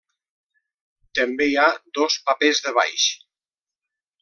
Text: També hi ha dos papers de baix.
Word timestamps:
També 1.19 1.47
hi 1.51 1.59
ha 1.59 1.67
dos 1.99 2.17
papers 2.31 2.63
de 2.69 2.75
baix. 2.81 3.07